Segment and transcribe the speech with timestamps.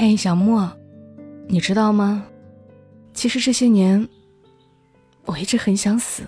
[0.00, 0.72] 嘿，小莫，
[1.48, 2.24] 你知道吗？
[3.12, 4.08] 其实这些年，
[5.24, 6.22] 我一直很想死。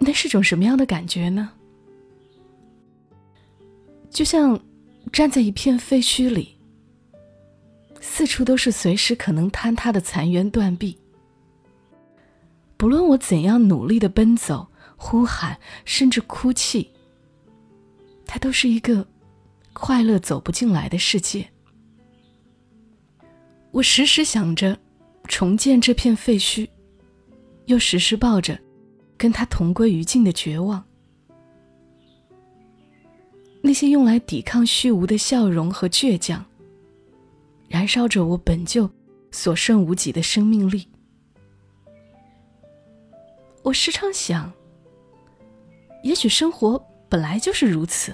[0.00, 1.52] 那是种什么样的感觉呢？
[4.10, 4.60] 就像
[5.12, 6.58] 站在一片废墟里，
[8.00, 10.98] 四处都是随时可能坍塌的残垣断壁。
[12.76, 14.66] 不论我怎样努力的奔走、
[14.96, 16.90] 呼喊，甚至哭泣，
[18.26, 19.06] 它都是一个
[19.80, 21.48] 快乐走不进来的世界。
[23.70, 24.76] 我时时想着
[25.28, 26.68] 重建这片废墟，
[27.66, 28.58] 又时时抱着
[29.16, 30.84] 跟他同归于尽的绝望。
[33.62, 36.44] 那些用来抵抗虚无的笑容和倔强，
[37.68, 38.90] 燃烧着我本就
[39.30, 40.88] 所剩无几的生命力。
[43.62, 44.52] 我时常想，
[46.02, 48.12] 也许生活本来就是如此。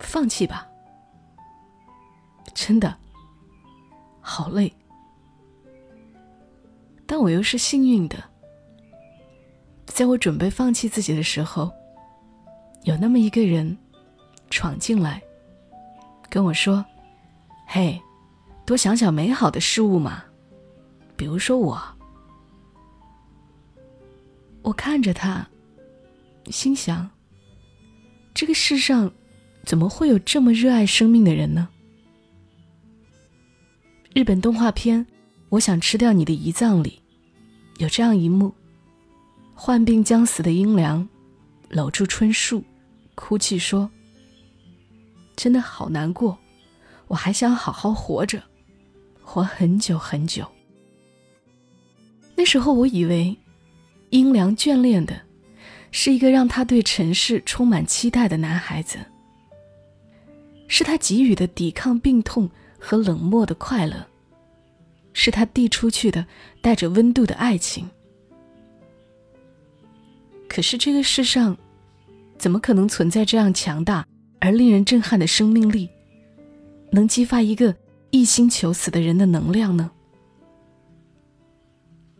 [0.00, 0.66] 放弃吧，
[2.54, 2.94] 真的
[4.20, 4.72] 好累。
[7.06, 8.22] 但我又是幸运的，
[9.86, 11.70] 在我准备放弃自己的时候，
[12.82, 13.76] 有那么一个人
[14.50, 15.22] 闯进来，
[16.28, 16.84] 跟我说
[17.66, 18.00] ：“嘿，
[18.66, 20.22] 多想想美好的事物嘛，
[21.16, 21.80] 比如说我。”
[24.62, 25.46] 我看着他，
[26.50, 27.08] 心想：
[28.34, 29.10] 这个世上
[29.64, 31.68] 怎么会有这么热爱生命的人呢？
[34.14, 35.04] 日本动画片
[35.48, 37.00] 《我想吃掉你的胰脏》里，
[37.78, 38.52] 有这样一幕：
[39.54, 41.06] 患病将死的英良
[41.68, 42.64] 搂住春树，
[43.14, 43.90] 哭泣说
[45.36, 46.38] ：“真的好难过，
[47.06, 48.42] 我还想好好活着，
[49.22, 50.46] 活很久很久。”
[52.34, 53.36] 那时候我以为。
[54.10, 55.20] 英良眷恋的，
[55.90, 58.98] 是一个让他对尘世充满期待的男孩子。
[60.68, 64.06] 是他给予的抵抗病痛和冷漠的快乐，
[65.12, 66.24] 是他递出去的
[66.62, 67.88] 带着温度的爱情。
[70.48, 71.56] 可是这个世上，
[72.38, 74.06] 怎么可能存在这样强大
[74.38, 75.88] 而令人震撼的生命力，
[76.92, 77.74] 能激发一个
[78.10, 79.90] 一心求死的人的能量呢？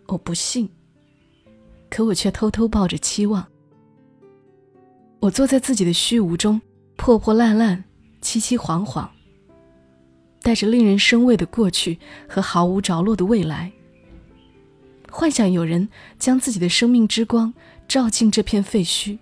[0.07, 0.69] 我不信。
[1.91, 3.47] 可我却偷偷抱着期望。
[5.21, 6.61] 我坐在自己的虚无中，
[6.97, 7.83] 破破烂烂，
[8.21, 9.09] 凄凄惶惶，
[10.43, 11.99] 带着令人生畏的过去
[12.29, 13.73] 和毫无着落的未来，
[15.11, 17.53] 幻想有人将自己的生命之光
[17.87, 19.19] 照进这片废墟。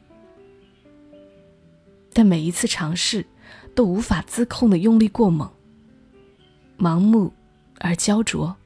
[2.12, 3.26] 但每一次尝试，
[3.74, 5.50] 都无法自控的用力过猛，
[6.78, 7.32] 盲目
[7.78, 8.56] 而焦灼，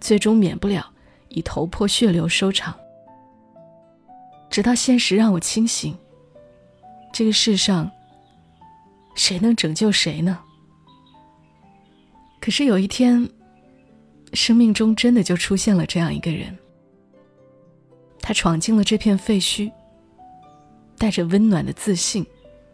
[0.00, 0.90] 最终免不了。
[1.30, 2.72] 以头破血流收场，
[4.48, 5.96] 直到现实让我清醒。
[7.12, 7.90] 这个世上，
[9.14, 10.38] 谁能拯救谁呢？
[12.40, 13.28] 可是有一天，
[14.32, 16.56] 生命中真的就出现了这样一个人。
[18.20, 19.70] 他闯进了这片废墟，
[20.98, 22.26] 带着温暖的自信、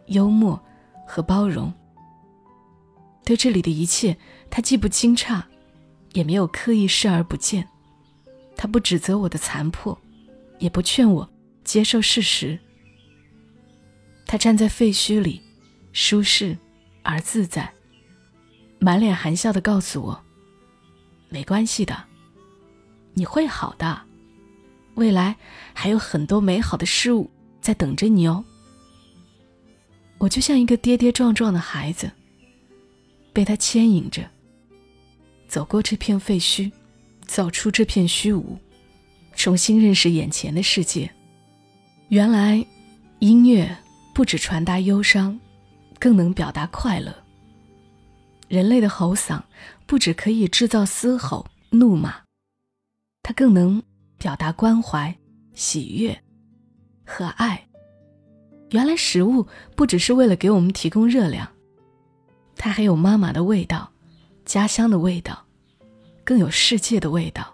[0.07, 0.61] 幽默
[1.07, 1.73] 和包容。
[3.23, 4.17] 对这里的一切，
[4.49, 5.41] 他既不惊诧，
[6.13, 7.67] 也没有刻意视而不见。
[8.55, 9.97] 他不指责我的残破，
[10.59, 11.29] 也不劝我
[11.63, 12.59] 接受事实。
[14.25, 15.41] 他站在废墟里，
[15.93, 16.57] 舒适
[17.03, 17.71] 而自在，
[18.79, 20.23] 满脸含笑的告诉我
[21.29, 22.03] ：“没关系的，
[23.13, 24.01] 你会好的，
[24.95, 25.35] 未来
[25.73, 27.29] 还有很多美好的事物
[27.61, 28.43] 在等着你哦。”
[30.19, 32.11] 我就像一个跌跌撞撞的孩子，
[33.33, 34.29] 被他牵引着
[35.47, 36.71] 走过这片废墟。
[37.27, 38.57] 走出这片虚无，
[39.37, 41.09] 重新认识眼前的世界。
[42.09, 42.65] 原来，
[43.19, 43.73] 音乐
[44.13, 45.39] 不只传达忧伤，
[46.01, 47.15] 更能表达快乐。
[48.47, 49.39] 人类的吼嗓
[49.85, 52.15] 不只可以制造嘶吼、怒骂，
[53.21, 53.83] 它更能
[54.17, 55.15] 表达关怀、
[55.53, 56.19] 喜悦
[57.05, 57.67] 和爱。
[58.71, 59.45] 原来，食物
[59.75, 61.47] 不只是为了给我们提供热量，
[62.55, 63.91] 它还有妈妈的味道、
[64.43, 65.45] 家乡的味道。
[66.23, 67.53] 更有世界的味道。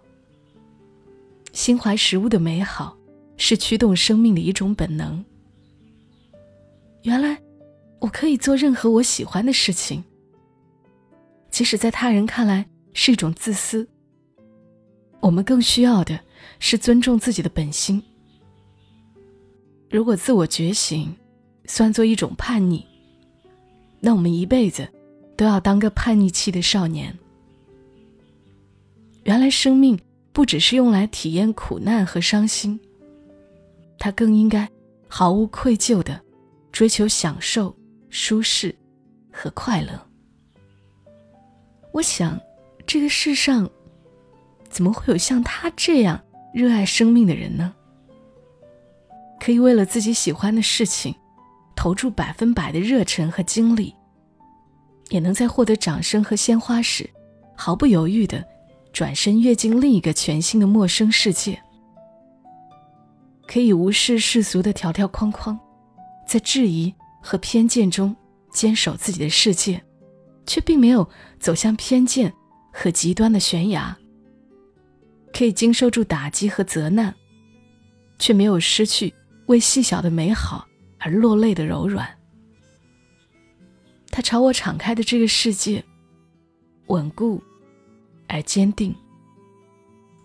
[1.51, 2.95] 心怀食物的美好，
[3.35, 5.23] 是驱动生命的一种本能。
[7.03, 7.41] 原来，
[7.99, 10.03] 我可以做任何我喜欢的事情，
[11.49, 13.87] 即使在他人看来是一种自私。
[15.19, 16.19] 我们更需要的
[16.59, 18.01] 是尊重自己的本心。
[19.89, 21.15] 如果自我觉醒
[21.65, 22.85] 算作一种叛逆，
[23.99, 24.87] 那我们一辈子
[25.35, 27.17] 都要当个叛逆期的少年。
[29.23, 29.99] 原来生命
[30.31, 32.79] 不只是用来体验苦难和伤心，
[33.97, 34.69] 它更应该
[35.07, 36.21] 毫无愧疚的
[36.71, 37.75] 追求享受
[38.09, 38.75] 舒适
[39.31, 39.99] 和快乐。
[41.93, 42.39] 我想，
[42.85, 43.69] 这个世上
[44.69, 46.21] 怎么会有像他这样
[46.53, 47.73] 热爱生命的人呢？
[49.39, 51.15] 可以为了自己喜欢的事情，
[51.75, 53.95] 投注百分百的热忱和精力，
[55.09, 57.09] 也能在获得掌声和鲜花时，
[57.55, 58.43] 毫不犹豫的
[58.91, 61.59] 转身跃进另一个全新的陌生世界。
[63.47, 65.57] 可以无视世俗的条条框框，
[66.27, 66.93] 在质疑
[67.27, 68.15] 和偏见中
[68.49, 69.83] 坚守自己的世界，
[70.45, 71.05] 却并没有
[71.41, 72.33] 走向偏见
[72.71, 73.93] 和极端的悬崖。
[75.33, 77.13] 可以经受住打击和责难，
[78.17, 79.13] 却没有失去
[79.47, 80.65] 为细小的美好
[80.99, 82.07] 而落泪的柔软。
[84.09, 85.83] 他朝我敞开的这个世界，
[86.85, 87.43] 稳固
[88.29, 88.95] 而坚定，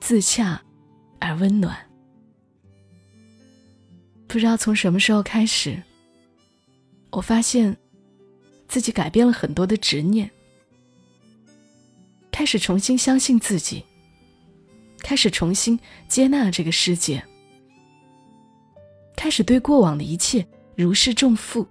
[0.01, 0.63] 自洽
[1.19, 1.77] 而温暖。
[4.29, 5.83] 不知道从什么时候开始，
[7.13, 7.77] 我发现
[8.67, 10.31] 自己改变了很多的执念，
[12.31, 13.85] 开始重新相信自己，
[14.99, 15.79] 开始重新
[16.09, 17.23] 接纳这个世界，
[19.15, 21.67] 开始对过往的一切如释重负。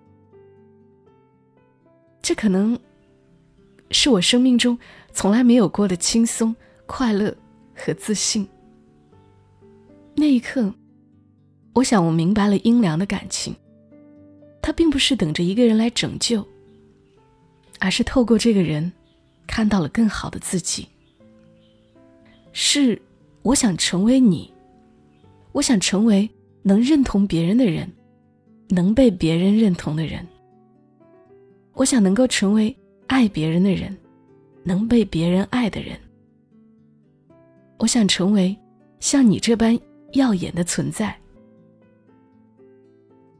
[2.21, 2.79] 这可能
[3.89, 4.77] 是我生命中
[5.11, 6.55] 从来没有过的轻松、
[6.85, 7.35] 快乐
[7.75, 8.47] 和自信。
[10.15, 10.73] 那一刻。
[11.73, 13.55] 我想，我明白了阴凉的感情。
[14.61, 16.45] 他并不是等着一个人来拯救，
[17.79, 18.91] 而是透过这个人，
[19.47, 20.87] 看到了更好的自己。
[22.53, 23.01] 是，
[23.41, 24.53] 我想成为你，
[25.51, 26.29] 我想成为
[26.61, 27.91] 能认同别人的人，
[28.69, 30.25] 能被别人认同的人。
[31.73, 32.75] 我想能够成为
[33.07, 33.97] 爱别人的人，
[34.63, 35.97] 能被别人爱的人。
[37.77, 38.55] 我想成为
[38.99, 39.79] 像你这般
[40.13, 41.17] 耀眼的存在。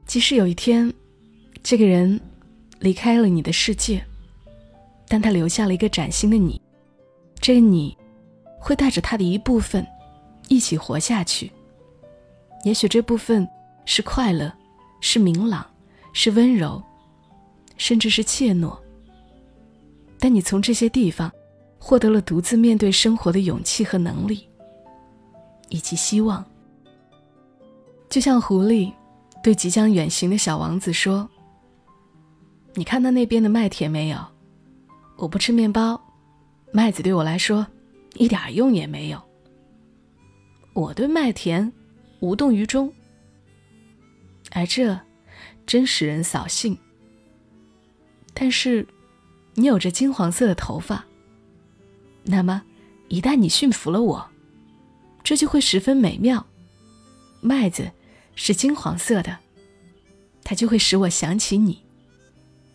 [0.08, 0.92] 即使有一天，
[1.63, 2.19] 这个人
[2.80, 4.03] 离开了你的世界，
[5.07, 6.59] 但他留下了一个崭新的你。
[7.39, 7.95] 这个你，
[8.59, 9.86] 会带着他的一部分，
[10.48, 11.51] 一起活下去。
[12.63, 13.48] 也许这部分
[13.86, 14.51] 是快乐，
[15.01, 15.65] 是明朗，
[16.13, 16.81] 是温柔，
[17.77, 18.75] 甚至是怯懦。
[20.19, 21.31] 但你从这些地方，
[21.80, 24.48] 获得了独自面对生活的勇气和能力，
[25.69, 26.44] 以及希望。
[28.09, 28.92] 就像狐狸。
[29.44, 31.27] 对即将远行的小王子说
[32.74, 34.18] ：“你看到那边的麦田没有？
[35.18, 36.02] 我不吃面包，
[36.72, 37.68] 麦子对我来说
[38.16, 39.22] 一点用也没有。
[40.74, 41.72] 我对麦田
[42.22, 42.92] 无动于衷，
[44.52, 45.00] 而这
[45.66, 46.78] 真使人扫兴。
[48.34, 48.88] 但是，
[49.54, 51.06] 你有着金黄色的头发，
[52.24, 52.64] 那么
[53.10, 54.30] 一旦你驯服了我，
[55.24, 56.46] 这就会十分美妙。
[57.42, 57.92] 麦子。”
[58.34, 59.38] 是金黄色的，
[60.42, 61.84] 它就会使我想起你，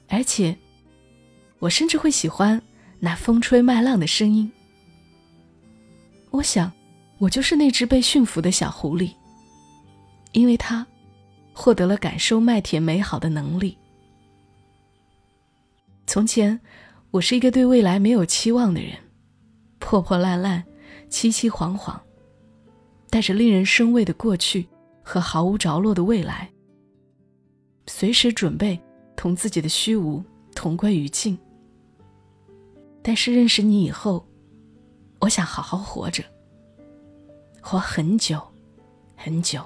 [0.08, 0.56] 而且，
[1.58, 2.60] 我甚至会喜欢
[3.00, 4.50] 那风吹麦浪的声音。
[6.30, 6.70] 我想，
[7.18, 9.12] 我就是那只被驯服的小狐狸，
[10.32, 10.86] 因为它
[11.52, 13.76] 获得了感受麦田美好的能力。
[16.06, 16.58] 从前，
[17.10, 18.92] 我是一个对未来没有期望的人，
[19.78, 20.64] 破破烂烂，
[21.10, 21.98] 凄凄惶惶，
[23.10, 24.68] 带着令人生畏的过去。
[25.08, 26.50] 和毫无着落的未来，
[27.86, 28.76] 随时准备
[29.16, 30.22] 同自己的虚无
[30.54, 31.36] 同归于尽。
[33.02, 34.26] 但是认识你以后，
[35.20, 36.22] 我想好好活着，
[37.60, 38.40] 活很久，
[39.16, 39.64] 很久。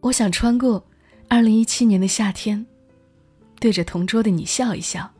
[0.00, 0.84] 我想穿过
[1.28, 2.64] 二零一七年的夏天，
[3.60, 5.10] 对着同桌的你笑一笑。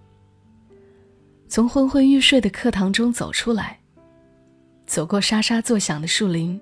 [1.48, 3.78] 从昏昏欲睡的课堂中走出来，
[4.86, 6.60] 走过沙沙作响的树林。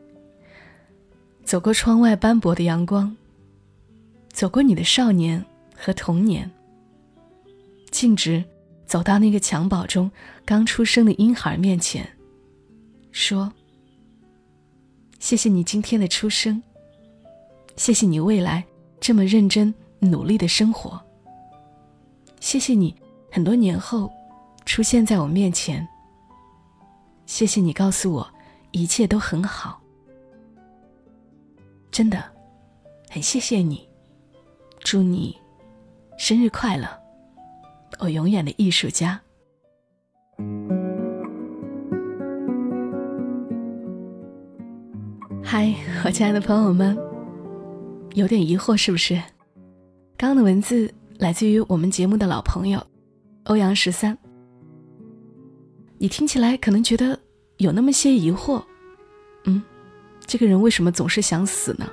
[1.43, 3.17] 走过窗外斑驳的阳光，
[4.41, 5.45] 走过你的少年
[5.77, 6.51] 和童年，
[7.91, 8.43] 径直
[8.87, 10.11] 走到那个襁褓中
[10.47, 12.11] 刚出生的婴孩面前，
[13.13, 13.53] 说
[15.21, 16.63] ：“谢谢你今天的出生，
[17.77, 18.65] 谢谢你未来
[18.99, 20.99] 这么认真努力的生活，
[22.41, 22.97] 谢谢你
[23.31, 24.11] 很多年后
[24.65, 25.87] 出现在我面前，
[27.27, 28.27] 谢谢你告诉我
[28.71, 29.83] 一切都很好。”
[31.93, 32.25] 真的，
[33.11, 33.87] 很谢谢你，
[34.83, 35.37] 祝你
[36.19, 36.89] 生日快乐，
[37.99, 39.21] 我永远的艺术家。
[45.45, 46.97] 嗨，我亲爱的朋友们，
[48.15, 49.15] 有点疑惑是不是？
[50.17, 52.85] 刚刚的文字来自于我们节目的老朋友
[53.45, 54.17] 欧阳十三，
[55.99, 57.19] 你听起来可能觉得
[57.59, 58.63] 有那么些疑惑，
[59.45, 59.63] 嗯。
[60.27, 61.91] 这个人为什么总是想死呢？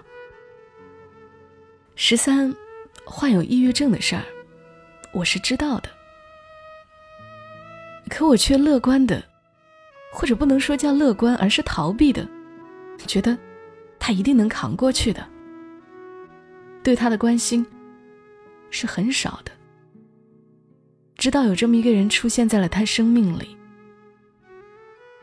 [1.96, 2.56] 十三，
[3.09, 4.23] 患有抑郁症的事儿，
[5.13, 5.89] 我是知道的。
[8.09, 9.23] 可我却乐观的，
[10.11, 12.27] 或者不能说叫乐观，而是逃避的，
[13.07, 13.37] 觉得
[13.97, 15.25] 他一定能扛过去的。
[16.83, 17.65] 对他的关心
[18.69, 19.51] 是很少的。
[21.15, 23.57] 知道有这么一个人出现在了他生命里，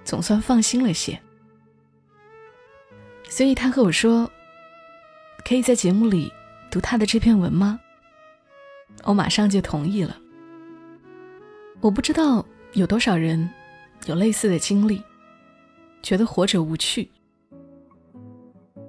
[0.04, 1.20] 总算放心了些。
[3.28, 4.30] 所以他和我说
[5.46, 6.32] ：“可以在节目里
[6.74, 7.78] 读他的这篇文吗？”
[9.04, 10.18] 我马上就同意了。
[11.80, 12.44] 我不知道。
[12.74, 13.48] 有多少人
[14.06, 15.00] 有类似的经历，
[16.02, 17.08] 觉得活着无趣？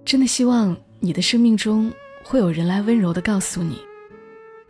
[0.04, 3.80] 真的希望你的生命中会有人来温柔的告诉你，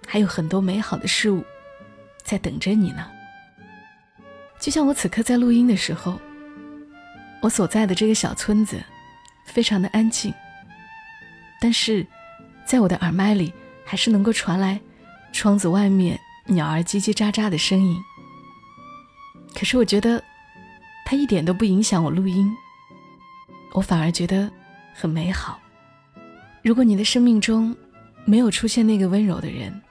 [0.05, 1.45] 还有很多美好的事物
[2.23, 3.09] 在等着你呢。
[4.59, 6.19] 就像我此刻在录音的时候，
[7.41, 8.83] 我所在的这个小村子
[9.45, 10.33] 非常的安静，
[11.61, 12.05] 但是
[12.65, 13.53] 在我的耳麦里
[13.85, 14.79] 还是能够传来
[15.31, 18.01] 窗子外面鸟儿叽叽喳喳的声音。
[19.53, 20.21] 可是我觉得，
[21.05, 22.51] 它一点都不影响我录音，
[23.73, 24.51] 我反而觉得
[24.93, 25.59] 很美好。
[26.61, 27.75] 如果你的生命中
[28.25, 29.81] 没有出现那个温柔的人，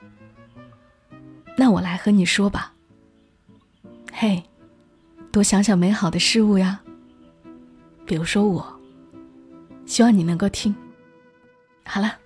[1.56, 2.74] 那我来和你说吧。
[4.12, 4.42] 嘿，
[5.30, 6.80] 多想想美好的事物呀，
[8.04, 8.80] 比如说我，
[9.86, 10.74] 希望你能够听。
[11.84, 12.18] 好了，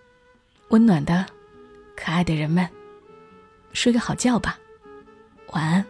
[0.68, 1.24] 温暖的、
[1.96, 2.68] 可爱的人们，
[3.72, 4.58] 睡个好觉吧，
[5.52, 5.84] 晚安。